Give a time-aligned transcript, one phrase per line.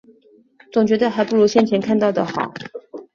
[0.71, 2.51] 总觉得还不如先前看到的好